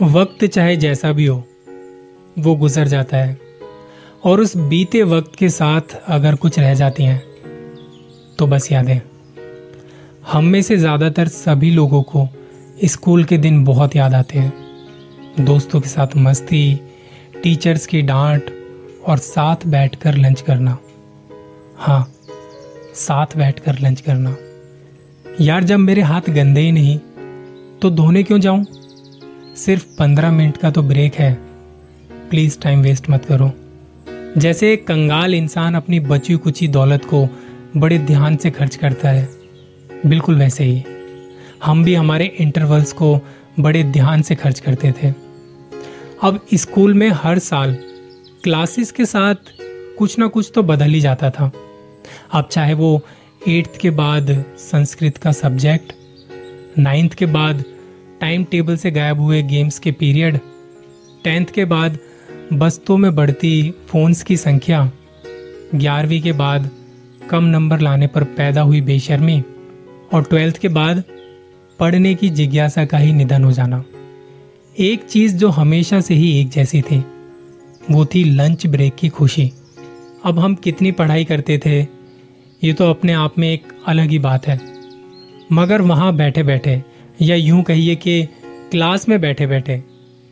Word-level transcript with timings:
वक्त 0.00 0.44
चाहे 0.44 0.76
जैसा 0.76 1.10
भी 1.12 1.24
हो, 1.26 1.36
वो 2.36 2.54
गुजर 2.56 2.88
जाता 2.88 3.16
है। 3.16 3.36
और 4.24 4.40
उस 4.40 4.56
बीते 4.56 5.02
वक्त 5.02 5.34
के 5.36 5.48
साथ 5.48 5.96
अगर 6.08 6.34
कुछ 6.34 6.58
रह 6.58 6.74
जाती 6.74 7.04
हैं 7.04 7.22
तो 8.38 8.46
बस 8.46 8.70
यादें। 8.72 9.00
हम 10.32 10.44
में 10.44 10.60
से 10.62 10.76
ज़्यादातर 10.76 11.28
सभी 11.28 11.70
लोगों 11.70 12.02
को 12.02 12.28
स्कूल 12.84 13.24
के 13.24 13.38
दिन 13.38 13.62
बहुत 13.64 13.96
याद 13.96 14.14
आते 14.14 14.38
हैं। 14.38 15.44
दोस्तों 15.44 15.80
के 15.80 15.88
साथ 15.88 16.16
मस्ती, 16.16 16.80
टीचर्स 17.42 17.86
की 17.86 18.02
डांट 18.02 18.50
और 19.06 19.18
साथ 19.18 19.66
बैठकर 19.66 20.16
लंच 20.16 20.40
करना। 20.40 20.78
हाँ 21.76 22.04
साथ 22.96 23.36
बैठकर 23.36 23.78
लंच 23.78 24.00
करना। 24.00 24.36
यार, 25.40 25.64
जब 25.64 25.78
मेरे 25.78 26.02
हाथ 26.02 26.30
गंदे 26.30 26.60
ही 26.60 26.72
नहीं 26.72 26.98
तो 27.82 27.90
धोने 27.90 28.22
क्यों 28.22 28.38
जाऊँ? 28.40 28.64
सिर्फ़ 29.58 29.84
पंद्रह 29.98 30.30
मिनट 30.30 30.56
का 30.56 30.70
तो 30.70 30.82
ब्रेक 30.82 31.14
है। 31.14 31.32
प्लीज़ 32.30 32.58
टाइम 32.60 32.82
वेस्ट 32.82 33.08
मत 33.10 33.24
करो। 33.24 33.50
जैसे 34.40 34.72
एक 34.72 34.86
कंगाल 34.86 35.34
इंसान 35.34 35.74
अपनी 35.74 36.00
बची 36.00 36.34
कुची 36.34 36.68
दौलत 36.68 37.04
को 37.04 37.28
बड़े 37.76 37.98
ध्यान 37.98 38.36
से 38.36 38.50
खर्च 38.50 38.76
करता 38.76 39.10
है, 39.10 39.28
बिल्कुल 40.06 40.38
वैसे 40.38 40.64
ही। 40.64 40.82
हम 41.64 41.84
भी 41.84 41.94
हमारे 41.94 42.26
इंटरवल्स 42.38 42.92
को 42.92 43.20
बड़े 43.60 43.82
ध्यान 43.82 44.22
से 44.22 44.34
खर्च 44.34 44.60
करते 44.60 44.92
थे। 44.92 45.12
अब 46.22 46.40
स्कूल 46.54 46.94
में 46.94 47.08
हर 47.08 47.38
साल 47.38 47.74
क्लासेस 48.44 48.92
के 48.92 49.06
साथ 49.06 49.34
कुछ 49.98 50.18
ना 50.18 50.26
कुछ 50.26 50.50
तो 50.54 50.62
बदल 50.62 50.90
ही 50.90 51.00
जाता 51.00 51.30
था। 51.30 51.50
अब 52.32 52.48
चाहे 52.52 52.74
वो 52.74 53.00
एट्थ 53.48 53.76
के 53.80 53.90
बाद 53.90 54.44
संस्कृत 54.58 55.16
का 55.16 55.32
सब्जेक्ट 55.32 55.92
नाइन्थ 56.78 57.14
के 57.14 57.26
बाद 57.26 57.64
टाइम 58.20 58.44
टेबल 58.44 58.76
से 58.76 58.90
गायब 58.90 59.20
हुए 59.20 59.42
गेम्स 59.42 59.78
के 59.78 59.92
पीरियड 59.92 60.38
टेंथ 61.24 61.46
के 61.46 61.64
बाद 61.64 61.98
बस्तों 62.52 62.96
में 62.96 63.14
बढ़ती 63.14 63.74
फोन्स 63.88 64.22
की 64.22 64.36
संख्या, 64.36 64.90
ग्यारहवीं 65.74 66.20
के 66.22 66.32
बाद 66.32 66.70
कम 67.30 67.44
नंबर 67.44 67.80
लाने 67.80 68.06
पर 68.06 68.24
पैदा 68.24 68.60
हुई 68.60 68.80
बेशर्मी, 68.80 69.42
और 70.14 70.22
ट्वेल्थ 70.22 70.58
के 70.58 70.68
बाद 70.68 71.02
पढ़ने 71.78 72.14
की 72.14 72.28
जिज्ञासा 72.30 72.84
का 72.84 72.98
ही 72.98 73.12
निधन 73.12 73.44
हो 73.44 73.52
जाना। 73.52 73.82
एक 74.78 75.04
चीज़ 75.04 75.36
जो 75.36 75.48
हमेशा 75.48 76.00
से 76.00 76.14
ही 76.14 76.40
एक 76.40 76.48
जैसी 76.48 76.80
थी, 76.82 77.04
वो 77.90 78.04
थी 78.04 78.24
लंच 78.24 78.66
ब्रेक 78.66 78.94
की 78.94 79.08
खुशी। 79.08 79.50
अब 80.24 80.38
हम 80.38 80.54
कितनी 80.54 80.92
पढ़ाई 80.92 81.24
करते 81.24 81.58
थे, 81.58 81.80
ये 82.62 82.72
तो 82.72 82.90
अपने 82.90 83.12
आप 83.12 83.38
में 83.38 83.52
एक 83.52 83.72
अलग 83.86 84.10
ही 84.10 84.18
बात 84.18 84.46
है। 84.46 84.60
मगर 85.52 85.82
वहाँ 85.82 86.14
बैठे 86.16 86.42
बैठे 86.42 86.82
या 87.22 87.36
यूँ 87.36 87.62
कहिए 87.62 87.94
कि 87.96 88.22
क्लास 88.70 89.08
में 89.08 89.20
बैठे 89.20 89.46
बैठे, 89.46 89.76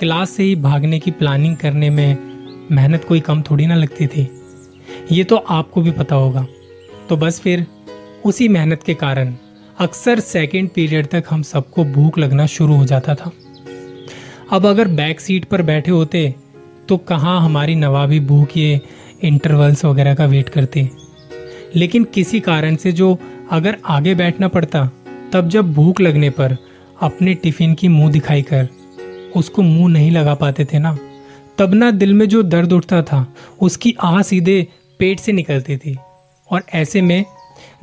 क्लास 0.00 0.30
से 0.30 0.42
ही 0.42 0.54
भागने 0.56 0.98
की 0.98 1.10
प्लानिंग 1.10 1.56
करने 1.56 1.90
में 1.90 2.16
मेहनत 2.72 3.04
कोई 3.04 3.20
कम 3.20 3.42
थोड़ी 3.42 3.66
ना 3.66 3.74
लगती 3.74 4.06
थी। 4.06 4.28
ये 5.12 5.24
तो 5.24 5.36
आपको 5.36 5.82
भी 5.82 5.90
पता 5.90 6.14
होगा। 6.14 6.46
तो 7.08 7.16
बस 7.16 7.40
फिर 7.40 7.66
उसी 8.24 8.48
मेहनत 8.48 8.82
के 8.82 8.94
कारण 8.94 9.34
अक्सर 9.78 10.20
सेकेंड 10.20 10.68
पीरियड 10.68 11.06
तक 11.06 11.24
हम 11.30 11.42
सबको 11.42 11.84
भूख 11.84 12.18
लगना 12.18 12.46
शुरू 12.46 12.76
हो 12.76 12.84
जाता 12.84 13.14
था। 13.14 13.32
अब 14.52 14.66
अगर 14.66 14.88
बैक 14.88 15.20
सीट 15.20 15.44
पर 15.44 15.62
बैठे 15.62 15.90
होते 15.90 16.34
तो 16.88 16.96
कहाँ 16.98 17.40
हमारी 17.40 17.74
नवाबी 17.74 18.20
भूख 18.20 18.56
ये 18.56 18.80
इंटरवल्स 19.22 19.84
वगैरह 19.84 20.14
का 20.14 20.26
वेट 20.26 20.48
करती? 20.48 20.88
लेकिन 21.76 22.04
किसी 22.04 22.40
कारण 22.40 22.76
से 22.76 22.92
जो 22.92 23.16
अगर 23.50 23.76
आगे 23.86 24.14
बैठना 24.14 24.48
पड़ता, 24.48 24.90
तब 25.32 25.48
जब 25.48 25.72
भूख 25.72 26.00
लगने 26.00 26.30
पर 26.30 26.56
अपने 27.00 27.34
टिफ़िन 27.34 27.74
की 27.74 27.88
मुँह 27.88 28.10
दिखाई 28.12 28.42
कर। 28.42 28.68
उसको 29.36 29.62
मुँह 29.62 29.92
नहीं 29.92 30.10
लगा 30.10 30.34
पाते 30.34 30.64
थे 30.64 30.78
ना। 30.78 30.96
तब 31.58 31.74
ना 31.74 31.90
दिल 31.90 32.14
में 32.14 32.28
जो 32.28 32.42
दर्द 32.42 32.72
उठता 32.72 33.02
था, 33.02 33.26
उसकी 33.60 33.94
आह 34.02 34.20
सीधे 34.22 34.66
पेट 35.00 35.20
से 35.20 35.32
निकलती 35.32 35.76
थी। 35.76 35.96
और 36.50 36.62
ऐसे 36.74 37.00
में 37.02 37.24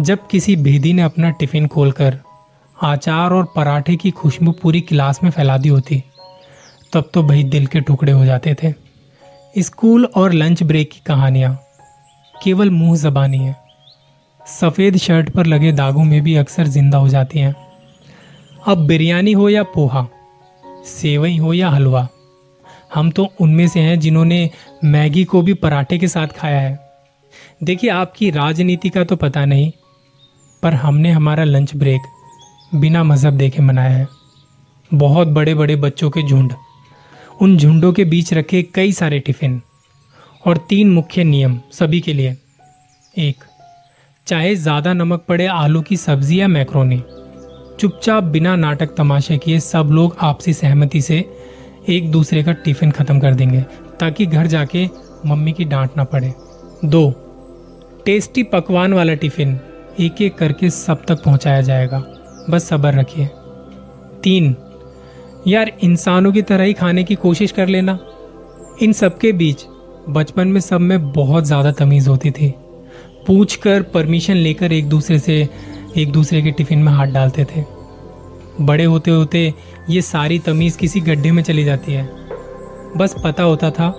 जब 0.00 0.26
किसी 0.26 0.56
भेदी 0.56 0.92
ने 0.92 1.02
अपना 1.02 1.30
टिफ़िन 1.30 1.66
खोलकर 1.66 2.18
आचार 2.76 3.32
और 3.32 3.44
पराठे 3.56 3.96
की 3.96 4.10
खुशबू 4.10 4.52
पूरी 4.52 4.80
क्लास 4.80 5.20
में 5.24 5.30
फैला 5.30 5.56
दी 5.58 5.68
होती, 5.68 6.02
तब 6.92 7.10
तो 7.14 7.22
भाई 7.22 7.44
दिल 7.44 7.66
के 7.66 7.80
टुकड़े 7.80 8.12
हो 8.12 8.24
जाते 8.24 8.54
थे। 8.54 8.72
स्कूल 9.56 10.04
और 10.06 10.32
लंच 10.32 10.62
ब्रेक 10.62 10.90
की 10.90 11.00
कहानियाँ, 11.06 11.54
केवल 12.34 12.70
मुँह 12.70 12.96
जबानी 12.96 13.38
है। 13.38 13.56
सफ़ेद 14.46 14.96
शर्ट 14.96 15.30
पर 15.30 15.46
लगे 15.46 15.72
दागों 15.72 16.04
में 16.04 16.20
भी 16.22 16.34
अक्सर 16.36 16.66
ज़िंदा 16.66 16.98
हो 16.98 17.08
जाती 17.08 17.38
हैं। 17.38 17.54
अब 18.66 18.78
बिरयानी 18.86 19.32
हो 19.32 19.48
या 19.48 19.62
पोहा, 19.64 20.06
सेवई 20.86 21.36
हो 21.36 21.52
या 21.52 21.68
हलवा, 21.70 22.06
हम 22.94 23.10
तो 23.10 23.28
उनमें 23.40 23.66
से 23.68 23.80
हैं 23.80 23.98
जिन्होंने 24.00 24.38
मैगी 24.84 25.24
को 25.24 25.42
भी 25.42 25.54
पराठे 25.54 25.98
के 25.98 26.08
साथ 26.08 26.28
खाया 26.28 26.60
है। 26.60 26.78
देखिए, 27.62 27.90
आपकी 27.90 28.30
राजनीति 28.30 28.88
का 28.88 29.04
तो 29.04 29.16
पता 29.16 29.44
नहीं, 29.44 29.70
पर 30.62 30.74
हमने 30.74 31.10
हमारा 31.10 31.44
लंच 31.44 31.74
ब्रेक 31.76 32.02
बिना 32.74 33.02
मज़हब 33.04 33.34
देखे 33.34 33.62
मनाया 33.62 33.90
है। 33.90 34.06
बहुत 34.90 35.28
बड़े 35.28 35.54
बड़े 35.54 35.76
बच्चों 35.76 36.10
के 36.10 36.22
झुंड, 36.22 36.52
उन 37.42 37.56
झुंडों 37.56 37.92
के 37.92 38.04
बीच 38.04 38.32
रखे 38.34 38.62
कई 38.74 38.92
सारे 38.92 39.18
टिफ़िन 39.20 39.60
और 40.44 40.56
तीन 40.68 40.90
मुख्य 40.90 41.24
नियम 41.24 41.58
सभी 41.72 42.00
के 42.00 42.12
लिए। 42.12 42.36
एक, 43.14 43.44
चाहे 44.26 44.54
ज़्यादा 44.56 44.92
नमक 44.92 45.24
पड़े 45.28 45.46
आलू 45.46 45.82
की 45.82 45.96
सब्ज़ी 45.98 46.40
या 46.40 46.48
मैक्रोनी 46.48 47.02
चुपचाप 47.78 48.24
बिना 48.24 48.54
नाटक 48.56 48.94
तमाशे 48.96 49.36
किए 49.38 49.58
सब 49.60 49.88
लोग 49.92 50.16
आपसी 50.20 50.52
सहमति 50.52 51.00
से 51.02 51.24
एक 51.88 52.10
दूसरे 52.10 52.42
का 52.44 52.52
टिफ़िन 52.54 52.90
खत्म 52.90 53.18
कर 53.20 53.34
देंगे, 53.34 53.60
ताकि 54.00 54.26
घर 54.26 54.46
जाके 54.46 54.86
मम्मी 55.26 55.52
की 55.52 55.64
डांट 55.64 55.96
ना 55.96 56.04
पड़े। 56.04 56.32
दो, 56.84 57.10
टेस्टी 58.06 58.42
पकवान 58.42 58.92
वाला 58.92 59.14
टिफ़िन 59.14 59.58
एक 60.00 60.22
एक 60.22 60.34
करके 60.34 60.70
सब 60.70 61.04
तक 61.04 61.22
पहुँचाया 61.24 61.60
जाएगा। 61.60 62.02
बस 62.50 62.68
सब्र 62.68 62.94
रखिए। 62.94 63.28
तीन, 64.22 64.54
यार 65.46 65.72
इंसानों 65.82 66.32
की 66.32 66.42
तरह 66.42 66.64
ही 66.64 66.72
खाने 66.72 67.04
की 67.04 67.14
कोशिश 67.14 67.52
कर 67.52 67.68
लेना। 67.68 67.98
इन 68.82 68.92
सबके 68.92 69.32
बीच 69.32 69.64
बचपन 70.08 70.48
में 70.48 70.60
सब 70.60 70.80
में 70.80 71.12
बहुत 71.12 71.44
ज़्यादा 71.44 71.72
तमीज 71.74 72.08
होती 72.08 72.30
थी। 72.30 72.54
पूछ 73.26 73.54
कर 73.56 73.82
परमिशन 73.84 74.34
लेकर 74.34 74.72
एक 74.72 74.88
दूसरे 74.88 75.18
से 75.18 75.48
एक 75.96 76.10
दूसरे 76.12 76.40
के 76.42 76.50
टिफ़िन 76.50 76.78
में 76.78 76.92
हाथ 76.92 77.06
डालते 77.06 77.44
थे। 77.46 77.64
बड़े 78.60 78.84
होते 78.84 79.10
होते 79.10 79.52
ये 79.90 80.02
सारी 80.02 80.38
तमीज 80.38 80.76
किसी 80.76 81.00
गड्ढे 81.00 81.30
में 81.30 81.42
चली 81.42 81.64
जाती 81.64 81.92
है। 81.92 82.08
बस 82.96 83.14
पता 83.24 83.42
होता 83.42 83.70
था 83.70 83.92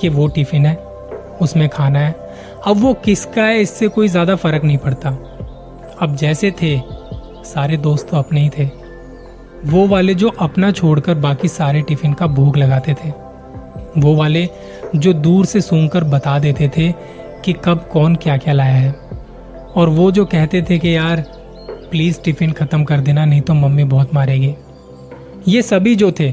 कि 0.00 0.08
वो 0.08 0.26
टिफ़िन 0.28 0.66
है, 0.66 0.74
उसमें 1.42 1.68
खाना 1.68 1.98
है। 1.98 2.12
अब 2.66 2.76
वो 2.76 2.92
किसका 2.94 3.42
है, 3.42 3.60
इससे 3.60 3.88
कोई 3.88 4.08
ज़्यादा 4.08 4.36
फ़र्क 4.36 4.64
नहीं 4.64 4.78
पड़ता। 4.78 5.10
अब 6.02 6.16
जैसे 6.16 6.50
थे, 6.62 6.76
सारे 7.44 7.76
दोस्त 7.76 8.08
तो 8.10 8.16
अपने 8.16 8.40
ही 8.40 8.50
थे। 8.58 8.68
वो 9.66 9.86
वाले 9.86 10.14
जो 10.14 10.28
अपना 10.40 10.70
छोड़कर 10.70 11.14
बाकी 11.14 11.48
सारे 11.48 11.82
टिफ़िन 11.82 12.12
का 12.12 12.26
भोग 12.26 12.56
लगाते 12.56 12.94
थे। 12.94 13.10
वो 14.00 14.14
वाले 14.16 14.48
जो 14.96 15.12
दूर 15.12 15.46
से 15.46 15.60
सूंघकर 15.60 16.04
बता 16.04 16.38
देते 16.38 16.68
थे 16.68 16.92
कि 17.44 17.52
कब 17.64 17.88
कौन 17.92 18.14
क्या 18.14 18.36
क्या 18.36 18.54
लाया 18.54 18.74
है। 18.74 18.94
और 19.76 19.88
वो 19.88 20.10
जो 20.10 20.24
कहते 20.24 20.62
थे 20.62 20.78
कि 20.78 20.96
यार 20.96 21.24
प्लीज़ 21.90 22.20
टिफ़िन 22.24 22.52
खत्म 22.52 22.84
कर 22.84 23.00
देना, 23.00 23.24
नहीं 23.24 23.40
तो 23.40 23.54
मम्मी 23.54 23.84
बहुत 23.84 24.14
मारेगी। 24.14 24.54
ये 25.48 25.62
सभी 25.62 25.94
जो 25.96 26.10
थे, 26.12 26.32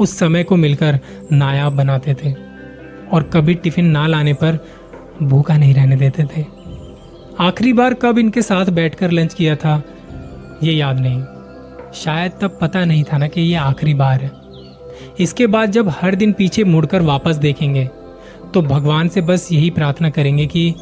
उस 0.00 0.18
समय 0.18 0.44
को 0.44 0.56
मिलकर 0.56 0.98
नायाब 1.32 1.76
बनाते 1.76 2.14
थे 2.14 2.32
और 3.12 3.30
कभी 3.32 3.54
टिफ़िन 3.54 3.86
ना 3.86 4.06
लाने 4.06 4.32
पर 4.34 4.58
भूखा 5.22 5.56
नहीं 5.56 5.74
रहने 5.74 5.96
देते 5.96 6.24
थे। 6.26 6.44
आखिरी 7.40 7.72
बार 7.72 7.94
कब 7.94 8.18
इनके 8.18 8.42
साथ 8.42 8.66
बैठकर 8.70 9.10
लंच 9.10 9.34
किया 9.34 9.56
था, 9.56 9.82
ये 10.62 10.72
याद 10.72 11.00
नहीं। 11.00 11.22
शायद 11.94 12.32
तब 12.40 12.58
पता 12.60 12.84
नहीं 12.84 13.04
था 13.04 13.18
ना 13.18 13.26
कि 13.28 13.40
ये 13.40 13.54
आखिरी 13.56 13.94
बार 13.94 14.20
है। 14.20 14.30
इसके 15.20 15.46
बाद 15.46 15.70
जब 15.70 15.88
हर 15.92 16.14
दिन 16.14 16.32
पीछे 16.32 16.64
मुड़कर 16.64 17.02
वापस 17.02 17.36
देखेंगे 17.36 17.88
तो 18.54 18.62
भगवान 18.62 19.08
से 19.08 19.20
बस 19.20 19.48
यही 19.52 19.70
प्रार्थना 19.70 20.10
करेंगे 20.10 20.46
कि 20.46 20.74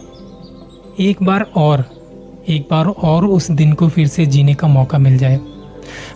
एक 1.00 1.23
बार 1.23 1.43
और, 1.56 1.85
एक 2.49 2.67
बार 2.71 2.87
और 2.87 3.25
उस 3.25 3.50
दिन 3.50 3.73
को 3.73 3.89
फिर 3.89 4.06
से 4.06 4.25
जीने 4.27 4.55
का 4.55 4.69
मौका 4.69 4.99
मिल 4.99 5.19
जाए। 5.19 5.39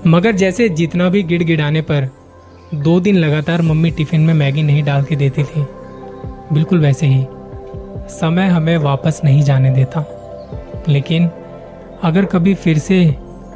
मगर 0.06 0.32
जैसे 0.32 0.68
जितना 0.68 1.08
भी 1.08 1.22
गिड़ 1.22 1.42
गिड़ाने 1.42 1.80
पर 1.82 2.08
दो 2.74 2.98
दिन 3.00 3.16
लगातार 3.16 3.62
मम्मी 3.62 3.90
टिफ़िन 3.90 4.20
में 4.20 4.32
मैगी 4.34 4.62
नहीं 4.62 4.82
डाल 4.82 5.04
के 5.04 5.16
देती 5.16 5.44
थी, 5.44 5.64
बिल्कुल 6.52 6.80
वैसे 6.80 7.06
ही 7.06 7.26
समय 8.10 8.48
हमें 8.48 8.76
वापस 8.78 9.20
नहीं 9.24 9.42
जाने 9.42 9.70
देता। 9.70 10.04
लेकिन 10.88 11.28
अगर 12.02 12.24
कभी 12.24 12.54
फिर 12.54 12.78
से 12.78 13.04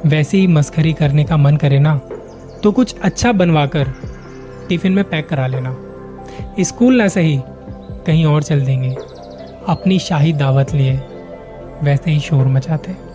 वैसे 0.07 0.39
ही 0.39 0.47
मस्खरी 0.47 0.93
करने 0.93 1.25
का 1.25 1.37
मन 1.37 1.57
करे 1.57 1.79
ना 1.79 1.97
तो 2.63 2.73
कुछ 2.73 2.95
अच्छा 3.01 3.33
बनवाकर 3.33 3.93
टिफ़िन 4.69 4.93
में 4.93 5.05
पैक 5.05 5.29
करा 5.29 5.47
लेना। 5.47 5.77
स्कूल 6.61 6.97
ना 6.97 7.09
सही, 7.09 7.39
कहीं 8.07 8.25
और 8.25 8.43
चल 8.43 8.65
देंगे। 8.67 8.97
अपनी 9.69 9.99
शाही 9.99 10.33
दावत 10.33 10.73
लिए। 10.75 11.01
वैसे 11.83 12.11
ही 12.11 12.21
शोर 12.21 12.47
मचाते। 12.47 13.06